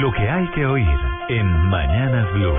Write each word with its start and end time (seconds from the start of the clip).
Lo 0.00 0.12
que 0.12 0.28
hay 0.28 0.46
que 0.54 0.64
oír 0.64 0.86
en 1.28 1.46
Mañanas 1.70 2.32
Blue. 2.32 2.54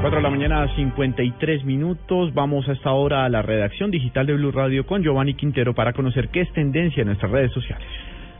4 0.00 0.16
de 0.16 0.22
la 0.22 0.30
mañana, 0.30 0.74
53 0.74 1.64
minutos. 1.64 2.34
Vamos 2.34 2.68
a 2.68 2.72
esta 2.72 2.90
hora 2.90 3.24
a 3.24 3.28
la 3.28 3.42
redacción 3.42 3.92
digital 3.92 4.26
de 4.26 4.32
Blue 4.32 4.50
Radio 4.50 4.84
con 4.84 5.04
Giovanni 5.04 5.34
Quintero 5.34 5.72
para 5.72 5.92
conocer 5.92 6.30
qué 6.30 6.40
es 6.40 6.52
tendencia 6.52 7.02
en 7.02 7.06
nuestras 7.06 7.30
redes 7.30 7.52
sociales. 7.52 7.86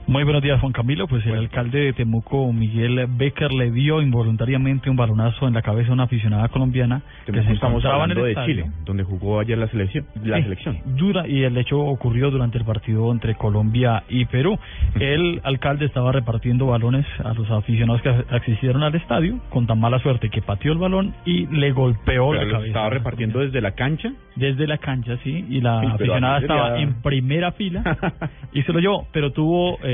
Muy 0.08 0.24
buenos 0.24 0.42
días, 0.42 0.60
Juan 0.60 0.72
Camilo. 0.72 1.06
Pues 1.06 1.24
el 1.26 1.38
alcalde 1.38 1.78
de 1.78 1.92
Temuco, 1.92 2.52
Miguel 2.52 3.06
Becker, 3.16 3.52
le 3.52 3.70
dio 3.70 4.02
involuntariamente 4.02 4.90
un 4.90 4.96
balonazo 4.96 5.46
en 5.48 5.54
la 5.54 5.62
cabeza 5.62 5.90
a 5.90 5.94
una 5.94 6.02
aficionada 6.02 6.48
colombiana 6.48 7.00
que 7.24 7.32
se 7.32 7.50
encontraba 7.52 8.04
en 8.04 8.10
el 8.10 8.16
de 8.22 8.28
estadio. 8.30 8.46
Chile, 8.64 8.70
donde 8.84 9.04
jugó 9.04 9.40
ayer 9.40 9.56
la 9.56 9.68
selección. 9.68 10.04
La 10.24 10.38
Sí, 10.38 10.42
selección. 10.42 10.78
Dura, 10.96 11.26
y 11.26 11.44
el 11.44 11.56
hecho 11.56 11.80
ocurrió 11.80 12.30
durante 12.30 12.58
el 12.58 12.64
partido 12.64 13.10
entre 13.12 13.36
Colombia 13.36 14.02
y 14.08 14.24
Perú. 14.26 14.58
El 15.00 15.40
alcalde 15.44 15.86
estaba 15.86 16.12
repartiendo 16.12 16.66
balones 16.66 17.06
a 17.24 17.32
los 17.32 17.48
aficionados 17.50 18.02
que 18.02 18.10
asistieron 18.34 18.82
al 18.82 18.94
estadio 18.94 19.38
con 19.50 19.66
tan 19.66 19.78
mala 19.80 19.98
suerte 20.00 20.28
que 20.30 20.42
pateó 20.42 20.72
el 20.72 20.78
balón 20.78 21.14
y 21.24 21.46
le 21.46 21.70
golpeó 21.72 22.30
Pero 22.30 22.34
la 22.34 22.50
cabeza. 22.50 22.66
estaba 22.66 22.90
repartiendo 22.90 23.38
desde 23.38 23.60
la 23.60 23.70
cancha. 23.72 24.12
desde 24.36 24.66
la 24.66 24.78
cancha, 24.78 25.16
sí, 25.22 25.46
y 25.48 25.60
la 25.60 25.80
Sí, 25.82 25.86
aficionada 25.86 26.38
estaba 26.40 26.78
en 26.80 26.94
primera 27.02 27.52
fila 27.52 27.82
y 28.52 28.62
se 28.62 28.72
lo 28.72 28.80
llevó, 28.80 29.06
pero 29.12 29.30
tuvo 29.32 29.78
eh, 29.84 29.91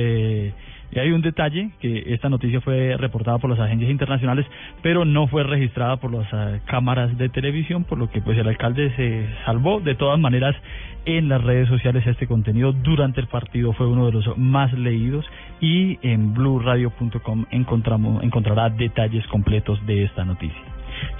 y 0.90 0.98
hay 0.98 1.12
un 1.12 1.20
detalle 1.20 1.70
que 1.80 2.14
esta 2.14 2.30
noticia 2.30 2.60
fue 2.62 2.96
reportada 2.96 3.38
por 3.38 3.50
las 3.50 3.60
agencias 3.60 3.90
internacionales, 3.90 4.46
pero 4.82 5.04
no 5.04 5.26
fue 5.26 5.42
registrada 5.42 5.96
por 5.96 6.12
las 6.12 6.26
eh, 6.32 6.60
cámaras 6.64 7.16
de 7.18 7.28
televisión, 7.28 7.84
por 7.84 7.98
lo 7.98 8.10
que 8.10 8.22
pues 8.22 8.38
el 8.38 8.48
alcalde 8.48 8.90
se 8.96 9.28
salvó. 9.44 9.80
De 9.80 9.94
todas 9.94 10.18
maneras, 10.18 10.56
en 11.04 11.28
las 11.28 11.42
redes 11.44 11.68
sociales 11.68 12.06
este 12.06 12.26
contenido 12.26 12.72
durante 12.72 13.20
el 13.20 13.26
partido 13.26 13.72
fue 13.74 13.86
uno 13.86 14.06
de 14.06 14.12
los 14.12 14.38
más 14.38 14.72
leídos 14.72 15.26
y 15.60 15.98
en 16.02 16.32
blueradio.com 16.32 17.44
encontramos 17.50 18.22
encontrará 18.22 18.70
detalles 18.70 19.26
completos 19.26 19.84
de 19.86 20.04
esta 20.04 20.24
noticia. 20.24 20.62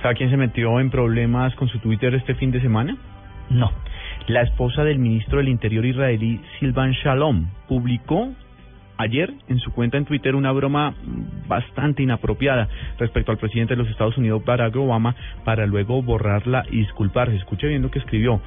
¿Sabe 0.02 0.14
quién 0.14 0.30
se 0.30 0.36
metió 0.36 0.80
en 0.80 0.90
problemas 0.90 1.54
con 1.56 1.68
su 1.68 1.78
Twitter 1.78 2.14
este 2.14 2.34
fin 2.34 2.50
de 2.50 2.60
semana? 2.60 2.96
No. 3.50 3.70
La 4.28 4.42
esposa 4.42 4.82
del 4.84 4.98
ministro 4.98 5.38
del 5.38 5.48
Interior 5.48 5.84
israelí, 5.84 6.40
Silvan 6.58 6.92
Shalom, 6.92 7.46
publicó 7.66 8.32
ayer 8.98 9.32
en 9.48 9.58
su 9.60 9.72
cuenta 9.72 9.96
en 9.96 10.04
Twitter 10.04 10.34
una 10.34 10.52
broma 10.52 10.94
bastante 11.46 12.02
inapropiada 12.02 12.68
respecto 12.98 13.32
al 13.32 13.38
presidente 13.38 13.74
de 13.74 13.82
los 13.82 13.90
Estados 13.90 14.18
Unidos, 14.18 14.44
Barack 14.44 14.76
Obama, 14.76 15.14
para 15.44 15.66
luego 15.66 16.02
borrarla 16.02 16.64
y 16.70 16.80
disculparse. 16.80 17.36
Escuche 17.36 17.68
bien 17.68 17.82
lo 17.82 17.90
que 17.90 18.00
escribió. 18.00 18.40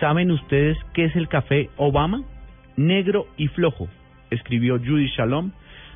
¿Saben 0.00 0.30
ustedes 0.30 0.76
qué 0.92 1.04
es 1.04 1.16
el 1.16 1.28
café 1.28 1.70
Obama? 1.76 2.22
Negro 2.76 3.26
y 3.36 3.48
flojo, 3.48 3.88
escribió 4.30 4.78
Judy 4.78 5.06
Shalom 5.08 5.52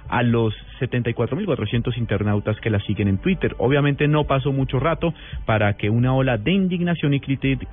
a 0.08 0.22
los 0.22 0.54
74.400 0.80 1.96
internautas 1.96 2.58
que 2.60 2.70
la 2.70 2.80
siguen 2.80 3.08
en 3.08 3.18
Twitter. 3.18 3.54
Obviamente 3.58 4.08
no 4.08 4.24
pasó 4.24 4.52
mucho 4.52 4.78
rato 4.78 5.12
para 5.44 5.76
que 5.76 5.90
una 5.90 6.14
ola 6.14 6.38
de 6.38 6.52
indignación 6.52 7.14
y, 7.14 7.20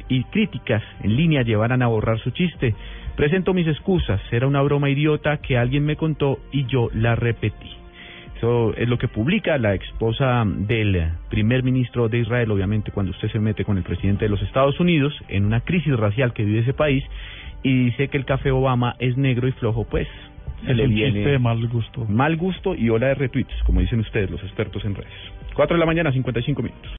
y 0.09 0.23
críticas 0.25 0.83
en 1.03 1.15
línea 1.15 1.43
llevaran 1.43 1.81
a 1.81 1.87
borrar 1.87 2.19
su 2.19 2.31
chiste. 2.31 2.75
Presento 3.15 3.53
mis 3.53 3.67
excusas, 3.67 4.19
era 4.31 4.47
una 4.47 4.61
broma 4.61 4.89
idiota 4.89 5.37
que 5.37 5.57
alguien 5.57 5.85
me 5.85 5.95
contó 5.95 6.39
y 6.51 6.65
yo 6.65 6.89
la 6.93 7.15
repetí. 7.15 7.69
Eso 8.37 8.73
es 8.75 8.89
lo 8.89 8.97
que 8.97 9.07
publica 9.07 9.57
la 9.57 9.75
esposa 9.75 10.43
del 10.45 11.11
primer 11.29 11.63
ministro 11.63 12.09
de 12.09 12.19
Israel, 12.19 12.51
obviamente 12.51 12.91
cuando 12.91 13.11
usted 13.11 13.29
se 13.31 13.39
mete 13.39 13.63
con 13.63 13.77
el 13.77 13.83
presidente 13.83 14.25
de 14.25 14.29
los 14.29 14.41
Estados 14.41 14.79
Unidos 14.79 15.13
en 15.29 15.45
una 15.45 15.61
crisis 15.61 15.95
racial 15.95 16.33
que 16.33 16.43
vive 16.43 16.59
ese 16.59 16.73
país 16.73 17.03
y 17.61 17.85
dice 17.85 18.07
que 18.09 18.17
el 18.17 18.25
café 18.25 18.51
Obama 18.51 18.95
es 18.99 19.15
negro 19.15 19.47
y 19.47 19.51
flojo, 19.53 19.85
pues 19.85 20.07
se 20.65 20.71
Es 20.71 20.77
le 20.77 20.85
un 20.87 20.95
viene 20.95 21.19
de 21.25 21.39
mal 21.39 21.65
gusto. 21.67 22.05
mal 22.05 22.35
gusto 22.35 22.73
y 22.75 22.89
ola 22.89 23.07
de 23.07 23.15
retweets, 23.15 23.53
como 23.65 23.79
dicen 23.79 23.99
ustedes, 23.99 24.29
los 24.31 24.41
expertos 24.43 24.83
en 24.85 24.95
redes. 24.95 25.13
4 25.53 25.75
de 25.75 25.79
la 25.79 25.85
mañana, 25.85 26.11
55 26.11 26.61
minutos. 26.63 26.91